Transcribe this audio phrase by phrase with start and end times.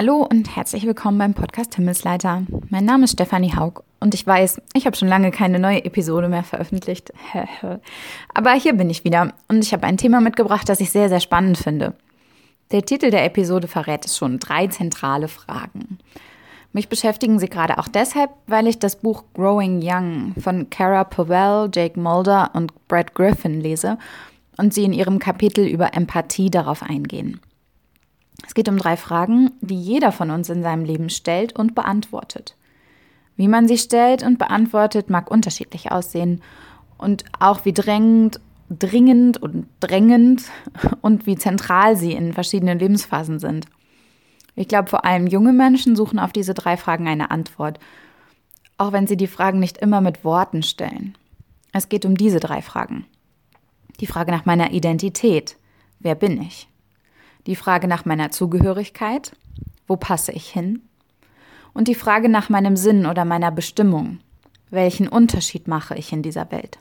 [0.00, 2.44] Hallo und herzlich willkommen beim Podcast Himmelsleiter.
[2.70, 6.30] Mein Name ist Stefanie Haug und ich weiß, ich habe schon lange keine neue Episode
[6.30, 7.12] mehr veröffentlicht.
[8.34, 11.20] Aber hier bin ich wieder und ich habe ein Thema mitgebracht, das ich sehr, sehr
[11.20, 11.92] spannend finde.
[12.72, 15.98] Der Titel der Episode verrät es schon, drei zentrale Fragen.
[16.72, 21.68] Mich beschäftigen sie gerade auch deshalb, weil ich das Buch Growing Young von Cara Powell,
[21.70, 23.98] Jake Mulder und Brad Griffin lese
[24.56, 27.42] und sie in ihrem Kapitel über Empathie darauf eingehen.
[28.46, 32.56] Es geht um drei Fragen, die jeder von uns in seinem Leben stellt und beantwortet.
[33.36, 36.42] Wie man sie stellt und beantwortet, mag unterschiedlich aussehen
[36.98, 40.44] und auch wie drängend, dringend und drängend
[41.00, 43.66] und wie zentral sie in verschiedenen Lebensphasen sind.
[44.54, 47.78] Ich glaube, vor allem junge Menschen suchen auf diese drei Fragen eine Antwort,
[48.76, 51.16] auch wenn sie die Fragen nicht immer mit Worten stellen.
[51.72, 53.06] Es geht um diese drei Fragen.
[54.00, 55.56] Die Frage nach meiner Identität.
[55.98, 56.68] Wer bin ich?
[57.46, 59.32] Die Frage nach meiner Zugehörigkeit,
[59.86, 60.82] wo passe ich hin?
[61.72, 64.18] Und die Frage nach meinem Sinn oder meiner Bestimmung,
[64.70, 66.78] welchen Unterschied mache ich in dieser Welt?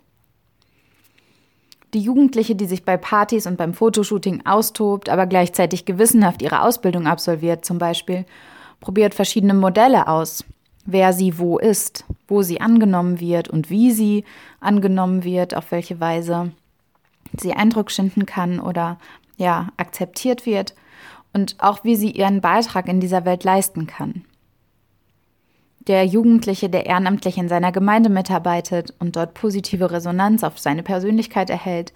[1.94, 7.08] Die Jugendliche, die sich bei Partys und beim Fotoshooting austobt, aber gleichzeitig gewissenhaft ihre Ausbildung
[7.08, 8.26] absolviert, zum Beispiel,
[8.80, 10.46] probiert verschiedene Modelle aus,
[10.86, 14.24] wer sie wo ist, wo sie angenommen wird und wie sie
[14.60, 16.52] angenommen wird, auf welche Weise
[17.38, 18.98] sie Eindruck schinden kann oder
[19.40, 20.76] ja, akzeptiert wird
[21.34, 24.26] und auch wie sie ihren Beitrag in dieser Welt leisten kann.
[25.80, 31.50] Der Jugendliche, der ehrenamtlich in seiner Gemeinde mitarbeitet und dort positive Resonanz auf seine Persönlichkeit
[31.50, 31.94] erhält,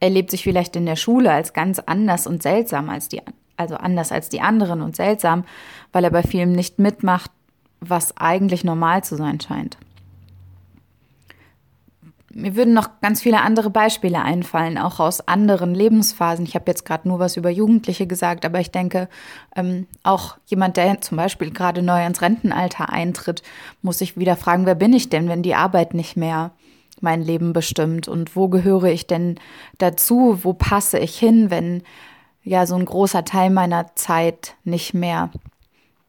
[0.00, 3.22] erlebt sich vielleicht in der Schule als ganz anders und seltsam als die,
[3.56, 5.44] also anders als die anderen und seltsam,
[5.92, 7.30] weil er bei vielem nicht mitmacht,
[7.80, 9.76] was eigentlich normal zu sein scheint.
[12.38, 16.44] Mir würden noch ganz viele andere Beispiele einfallen, auch aus anderen Lebensphasen.
[16.44, 19.08] Ich habe jetzt gerade nur was über Jugendliche gesagt, aber ich denke,
[19.56, 23.42] ähm, auch jemand, der zum Beispiel gerade neu ins Rentenalter eintritt,
[23.80, 26.50] muss sich wieder fragen, wer bin ich denn, wenn die Arbeit nicht mehr
[27.00, 29.36] mein Leben bestimmt und wo gehöre ich denn
[29.78, 31.84] dazu, wo passe ich hin, wenn
[32.44, 35.30] ja so ein großer Teil meiner Zeit nicht mehr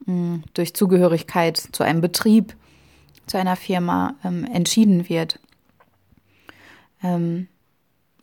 [0.06, 2.54] mh, hm, durch Zugehörigkeit zu einem Betrieb,
[3.28, 5.40] zu einer Firma ähm, entschieden wird.
[7.04, 7.48] Ähm,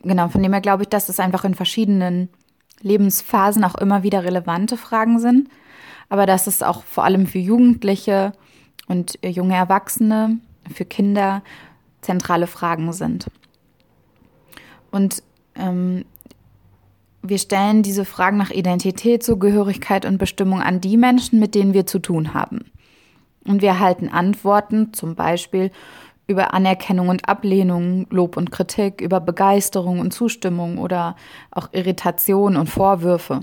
[0.01, 2.29] genau, von dem her glaube ich, dass es einfach in verschiedenen
[2.81, 5.49] Lebensphasen auch immer wieder relevante Fragen sind,
[6.09, 8.33] aber dass es auch vor allem für Jugendliche
[8.87, 10.37] und junge Erwachsene,
[10.73, 11.43] für Kinder
[12.01, 13.27] zentrale Fragen sind.
[14.91, 15.23] Und
[15.55, 16.05] ähm,
[17.21, 21.85] wir stellen diese Fragen nach Identität, Zugehörigkeit und Bestimmung an die Menschen, mit denen wir
[21.85, 22.71] zu tun haben.
[23.45, 25.71] Und wir erhalten Antworten, zum Beispiel
[26.27, 31.15] über Anerkennung und Ablehnung, Lob und Kritik, über Begeisterung und Zustimmung oder
[31.51, 33.41] auch Irritation und Vorwürfe.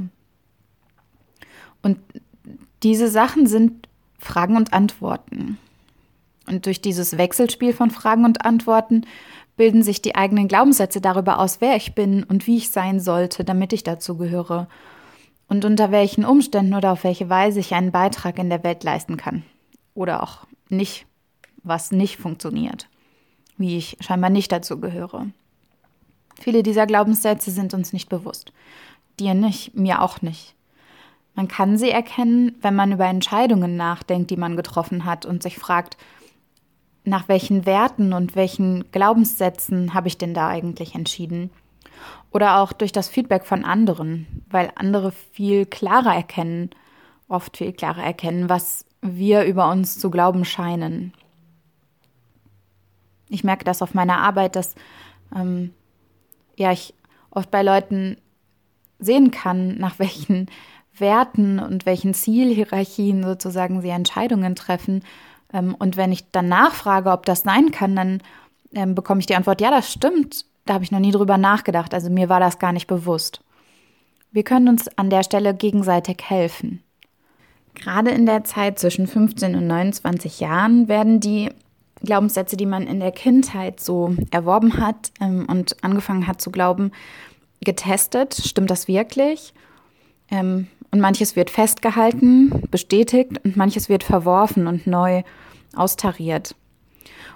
[1.82, 1.98] Und
[2.82, 3.88] diese Sachen sind
[4.19, 5.59] Fragen und Antworten.
[6.48, 9.06] Und durch dieses Wechselspiel von Fragen und Antworten
[9.56, 13.44] bilden sich die eigenen Glaubenssätze darüber aus, wer ich bin und wie ich sein sollte,
[13.44, 14.69] damit ich dazu gehöre.
[15.49, 19.16] Und unter welchen Umständen oder auf welche Weise ich einen Beitrag in der Welt leisten
[19.16, 19.44] kann.
[19.94, 21.06] Oder auch nicht
[21.62, 22.89] was nicht funktioniert,
[23.56, 25.27] wie ich scheinbar nicht dazu gehöre.
[26.41, 28.53] Viele dieser Glaubenssätze sind uns nicht bewusst.
[29.21, 30.55] Dir nicht, mir auch nicht.
[31.34, 35.59] Man kann sie erkennen, wenn man über Entscheidungen nachdenkt, die man getroffen hat und sich
[35.59, 35.97] fragt,
[37.05, 41.50] nach welchen Werten und welchen Glaubenssätzen habe ich denn da eigentlich entschieden?
[42.31, 46.71] Oder auch durch das Feedback von anderen, weil andere viel klarer erkennen,
[47.29, 51.12] oft viel klarer erkennen, was wir über uns zu glauben scheinen.
[53.32, 54.75] Ich merke das auf meiner Arbeit, dass
[55.34, 55.72] ähm,
[56.56, 56.94] ja, ich
[57.31, 58.16] oft bei Leuten
[58.98, 60.48] sehen kann, nach welchen
[60.97, 65.03] Werten und welchen Zielhierarchien sozusagen sie Entscheidungen treffen.
[65.53, 68.22] Ähm, und wenn ich dann nachfrage, ob das sein kann, dann
[68.75, 70.44] ähm, bekomme ich die Antwort, ja, das stimmt.
[70.64, 71.94] Da habe ich noch nie drüber nachgedacht.
[71.94, 73.43] Also mir war das gar nicht bewusst.
[74.31, 76.82] Wir können uns an der Stelle gegenseitig helfen.
[77.75, 81.50] Gerade in der Zeit zwischen 15 und 29 Jahren werden die
[82.04, 86.93] Glaubenssätze, die man in der Kindheit so erworben hat ähm, und angefangen hat zu glauben,
[87.64, 88.34] getestet.
[88.34, 89.54] Stimmt das wirklich?
[90.31, 95.22] Ähm, und manches wird festgehalten, bestätigt und manches wird verworfen und neu
[95.75, 96.54] austariert.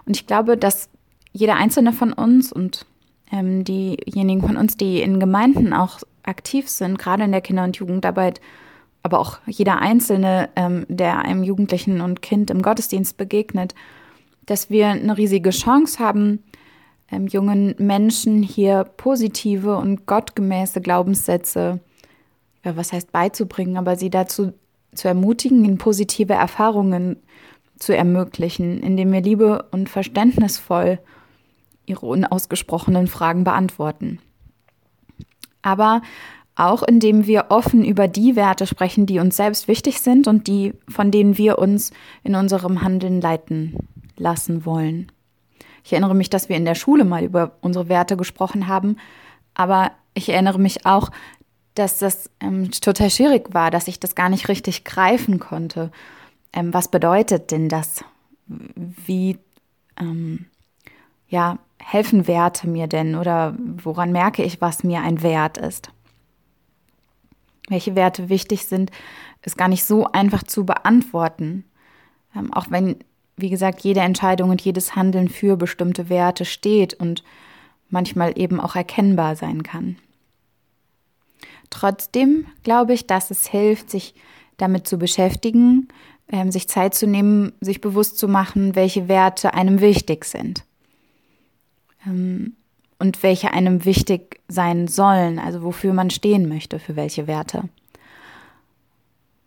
[0.04, 0.90] Und ich glaube, dass
[1.32, 2.86] jeder einzelne von uns und
[3.32, 7.76] ähm, diejenigen von uns, die in Gemeinden auch aktiv sind, gerade in der Kinder- und
[7.76, 8.40] Jugendarbeit,
[9.02, 13.74] aber auch jeder Einzelne, ähm, der einem Jugendlichen und Kind im Gottesdienst begegnet,
[14.46, 16.42] dass wir eine riesige Chance haben,
[17.10, 21.80] ähm, jungen Menschen hier positive und gottgemäße Glaubenssätze,
[22.64, 24.52] ja, was heißt beizubringen, aber sie dazu
[24.94, 27.16] zu ermutigen, ihnen positive Erfahrungen
[27.78, 30.98] zu ermöglichen, indem wir liebe und verständnisvoll
[31.84, 34.18] ihre unausgesprochenen Fragen beantworten.
[35.62, 36.02] Aber
[36.54, 40.72] auch indem wir offen über die Werte sprechen, die uns selbst wichtig sind und die,
[40.88, 41.92] von denen wir uns
[42.24, 43.76] in unserem Handeln leiten
[44.16, 45.12] lassen wollen.
[45.84, 48.96] Ich erinnere mich, dass wir in der Schule mal über unsere Werte gesprochen haben,
[49.54, 51.10] aber ich erinnere mich auch,
[51.74, 55.92] dass das ähm, total schwierig war, dass ich das gar nicht richtig greifen konnte.
[56.52, 58.02] Ähm, was bedeutet denn das?
[58.46, 59.38] Wie
[60.00, 60.46] ähm,
[61.28, 65.90] ja, helfen Werte mir denn oder woran merke ich, was mir ein Wert ist?
[67.68, 68.90] Welche Werte wichtig sind,
[69.42, 71.64] ist gar nicht so einfach zu beantworten.
[72.34, 72.96] Ähm, auch wenn,
[73.36, 77.22] wie gesagt, jede Entscheidung und jedes Handeln für bestimmte Werte steht und
[77.90, 79.96] manchmal eben auch erkennbar sein kann.
[81.70, 84.14] Trotzdem glaube ich, dass es hilft, sich
[84.56, 85.88] damit zu beschäftigen,
[86.28, 90.64] ähm, sich Zeit zu nehmen, sich bewusst zu machen, welche Werte einem wichtig sind
[92.06, 92.54] ähm,
[92.98, 97.68] und welche einem wichtig sein sollen, also wofür man stehen möchte, für welche Werte.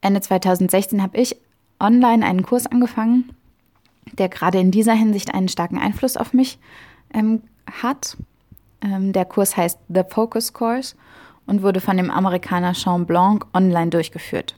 [0.02, 1.36] Ende 2016 habe ich
[1.80, 3.34] online einen Kurs angefangen,
[4.14, 6.60] der gerade in dieser Hinsicht einen starken Einfluss auf mich
[7.14, 7.44] ähm,
[7.82, 8.18] hat.
[8.82, 10.96] Ähm, der Kurs heißt The Focus Course
[11.46, 14.56] und wurde von dem Amerikaner Jean Blanc online durchgeführt.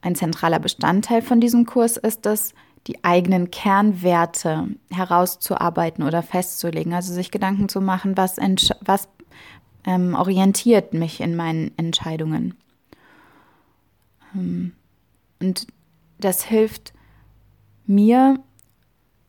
[0.00, 2.54] Ein zentraler Bestandteil von diesem Kurs ist es,
[2.86, 6.94] die eigenen Kernwerte herauszuarbeiten oder festzulegen.
[6.94, 8.36] Also sich Gedanken zu machen, was,
[8.80, 9.08] was
[9.84, 12.54] ähm, orientiert mich in meinen Entscheidungen.
[14.34, 14.72] Ähm,
[15.40, 15.66] und
[16.18, 16.92] das hilft
[17.86, 18.38] mir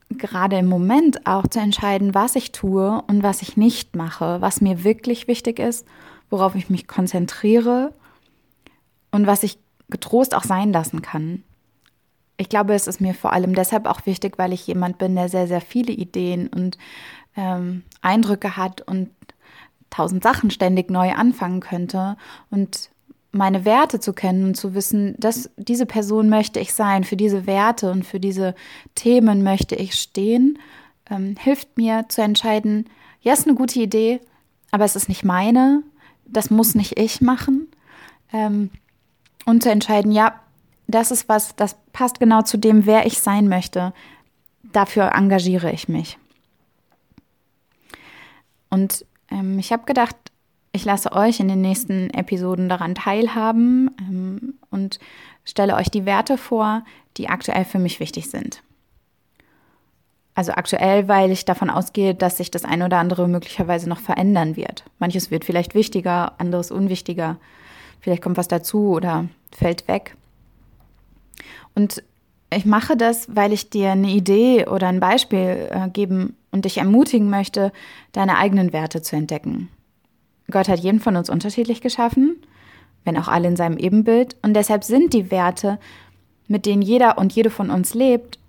[0.10, 4.62] gerade im Moment auch zu entscheiden, was ich tue und was ich nicht mache, was
[4.62, 5.86] mir wirklich wichtig ist,
[6.30, 7.94] worauf ich mich konzentriere
[9.12, 9.60] und was ich
[9.90, 11.44] getrost auch sein lassen kann.
[12.38, 15.30] Ich glaube, es ist mir vor allem deshalb auch wichtig, weil ich jemand bin, der
[15.30, 16.78] sehr, sehr viele Ideen und
[17.36, 19.10] ähm, Eindrücke hat und
[19.90, 22.16] tausend Sachen ständig neu anfangen könnte.
[22.50, 22.90] Und
[23.32, 27.46] meine Werte zu kennen und zu wissen, dass diese Person möchte ich sein, für diese
[27.46, 28.56] Werte und für diese
[28.96, 30.58] Themen möchte ich stehen,
[31.10, 32.90] ähm, hilft mir zu entscheiden,
[33.22, 34.22] ja, ist eine gute Idee,
[34.72, 35.84] aber es ist nicht meine,
[36.26, 37.68] das muss nicht ich machen.
[38.32, 38.70] Ähm,
[39.46, 40.40] und zu entscheiden, ja,
[40.88, 43.94] das ist was, das passt genau zu dem, wer ich sein möchte.
[44.64, 46.18] Dafür engagiere ich mich.
[48.70, 50.16] Und ähm, ich habe gedacht,
[50.72, 55.00] ich lasse euch in den nächsten Episoden daran teilhaben ähm, und
[55.44, 56.84] stelle euch die Werte vor,
[57.18, 58.62] die aktuell für mich wichtig sind.
[60.36, 64.56] Also aktuell, weil ich davon ausgehe, dass sich das eine oder andere möglicherweise noch verändern
[64.56, 64.86] wird.
[65.00, 67.38] Manches wird vielleicht wichtiger, anderes unwichtiger.
[68.00, 70.16] Vielleicht kommt was dazu oder fällt weg.
[71.76, 72.04] Und
[72.54, 76.78] ich mache das, weil ich dir eine Idee oder ein Beispiel äh, geben und dich
[76.78, 77.72] ermutigen möchte,
[78.12, 79.70] deine eigenen Werte zu entdecken.
[80.50, 82.38] Gott hat jeden von uns unterschiedlich geschaffen,
[83.06, 84.36] wenn auch alle in seinem Ebenbild.
[84.42, 85.80] Und deshalb sind die Werte,
[86.48, 88.40] mit denen jeder und jede von uns lebt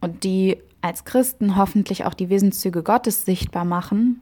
[0.00, 4.20] und die als Christen hoffentlich auch die Wesenszüge Gottes sichtbar machen,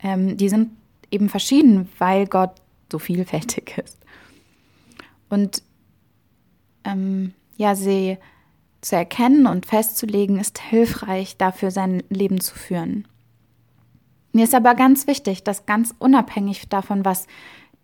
[0.00, 0.70] ähm, die sind
[1.10, 2.52] eben verschieden, weil Gott
[2.90, 3.98] so vielfältig ist.
[5.28, 5.62] Und
[6.84, 8.18] ähm, ja, sie
[8.80, 13.06] zu erkennen und festzulegen, ist hilfreich, dafür sein Leben zu führen.
[14.38, 17.26] Mir ist aber ganz wichtig, dass ganz unabhängig davon, was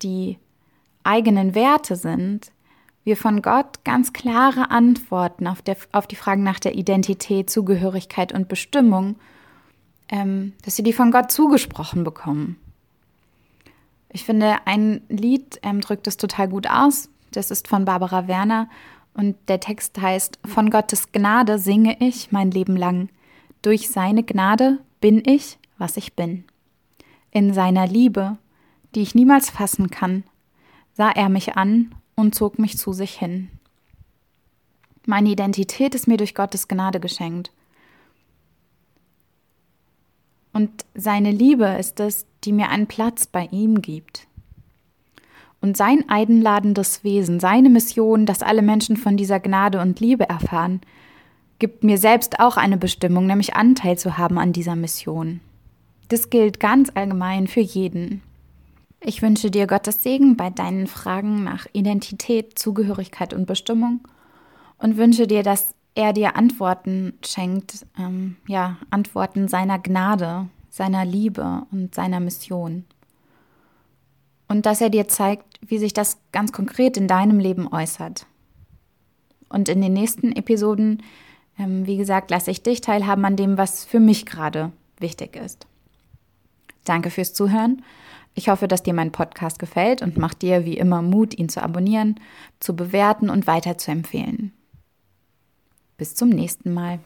[0.01, 0.37] die
[1.03, 2.53] eigenen Werte sind,
[3.03, 8.31] wir von Gott ganz klare Antworten auf, der, auf die Fragen nach der Identität, Zugehörigkeit
[8.31, 9.17] und Bestimmung,
[10.07, 12.55] ähm, dass wir die von Gott zugesprochen bekommen.
[14.13, 17.09] Ich finde, ein Lied ähm, drückt es total gut aus.
[17.33, 18.69] Das ist von Barbara Werner
[19.13, 23.09] und der Text heißt, von Gottes Gnade singe ich mein Leben lang.
[23.61, 26.45] Durch seine Gnade bin ich was ich bin.
[27.31, 28.37] In seiner Liebe,
[28.93, 30.23] die ich niemals fassen kann,
[30.93, 33.49] sah er mich an und zog mich zu sich hin.
[35.05, 37.51] Meine Identität ist mir durch Gottes Gnade geschenkt.
[40.53, 44.27] Und seine Liebe ist es, die mir einen Platz bei ihm gibt.
[45.61, 50.79] Und sein einladendes Wesen, seine Mission, dass alle Menschen von dieser Gnade und Liebe erfahren,
[51.59, 55.41] gibt mir selbst auch eine Bestimmung, nämlich Anteil zu haben an dieser Mission.
[56.07, 58.21] Das gilt ganz allgemein für jeden.
[59.01, 64.01] Ich wünsche dir Gottes Segen bei deinen Fragen nach Identität, Zugehörigkeit und Bestimmung
[64.77, 71.63] und wünsche dir, dass er dir Antworten schenkt, ähm, ja, Antworten seiner Gnade, seiner Liebe
[71.71, 72.85] und seiner Mission.
[74.47, 78.27] Und dass er dir zeigt, wie sich das ganz konkret in deinem Leben äußert.
[79.49, 81.01] Und in den nächsten Episoden,
[81.57, 85.65] ähm, wie gesagt, lasse ich dich teilhaben an dem, was für mich gerade wichtig ist.
[86.85, 87.83] Danke fürs Zuhören.
[88.33, 91.61] Ich hoffe, dass dir mein Podcast gefällt und macht dir wie immer Mut, ihn zu
[91.61, 92.19] abonnieren,
[92.59, 94.51] zu bewerten und weiter zu empfehlen.
[95.97, 96.99] Bis zum nächsten Mal.